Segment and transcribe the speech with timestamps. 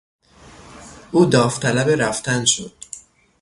[1.11, 2.73] او داوطلب رفتن شد.